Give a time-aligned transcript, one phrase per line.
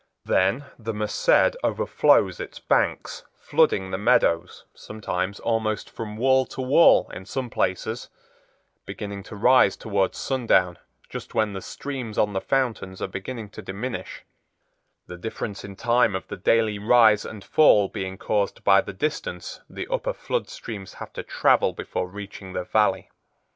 [0.25, 7.07] Then the Merced overflows its banks, flooding the meadows, sometimes almost from wall to wall
[7.13, 8.09] in some places,
[8.83, 13.61] beginning to rise towards sundown just when the streams on the fountains are beginning to
[13.61, 14.25] diminish,
[15.05, 19.59] the difference in time of the daily rise and fall being caused by the distance
[19.69, 23.11] the upper flood streams have to travel before reaching the Valley.